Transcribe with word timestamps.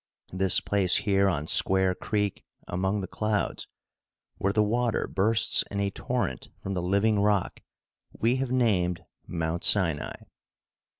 This 0.33 0.59
place 0.59 0.95
here 0.95 1.29
on 1.29 1.45
Square 1.45 1.93
Creek, 1.93 2.43
among 2.67 3.01
the 3.01 3.07
clouds, 3.07 3.67
where 4.39 4.51
the 4.51 4.63
water 4.63 5.05
bursts 5.07 5.63
in 5.69 5.79
a 5.79 5.91
torrent 5.91 6.49
from 6.63 6.73
the 6.73 6.81
living 6.81 7.19
rock, 7.19 7.61
we 8.11 8.37
have 8.37 8.49
named 8.51 9.05
Mount 9.27 9.63
Sinai. 9.63 10.15